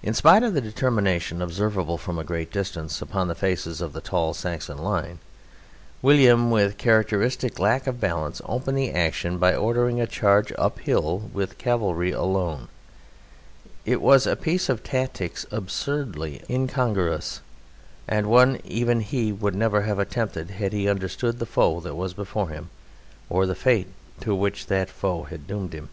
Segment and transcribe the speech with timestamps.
[0.00, 4.00] In spite of the determination observable from a great distance upon the faces of the
[4.00, 5.18] tall Saxon line,
[6.02, 11.58] William with characteristic lack of balance opened the action by ordering a charge uphill with
[11.58, 12.68] cavalry alone;
[13.84, 17.40] it was a piece of tactics absurdly incongruous
[18.06, 22.14] and one even he would never have attempted had he understood the foe that was
[22.14, 22.70] before him,
[23.28, 23.88] or the fate
[24.20, 25.88] to which that foe had doomed him.